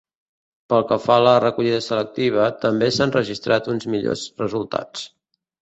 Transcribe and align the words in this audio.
Pel 0.71 0.85
que 0.91 0.95
fa 1.03 1.17
a 1.19 1.23
la 1.27 1.33
recollida 1.43 1.81
selectiva 1.89 2.49
també 2.65 2.89
s’han 2.97 3.15
registrat 3.19 3.73
uns 3.75 3.89
millors 3.97 4.25
resultats. 4.45 5.07